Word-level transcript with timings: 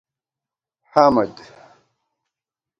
حَمد 0.95 1.35